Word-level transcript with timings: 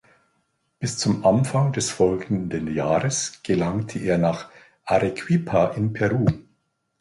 Bis 0.79 0.97
zum 0.97 1.23
Anfang 1.27 1.73
des 1.73 1.91
folgenden 1.91 2.73
Jahres 2.73 3.39
gelangte 3.43 3.99
er 3.99 4.17
nach 4.17 4.49
Arequipa 4.83 5.75
in 5.75 5.93
Peru. 5.93 6.25